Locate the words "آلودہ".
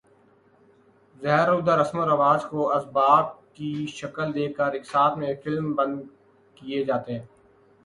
1.47-1.73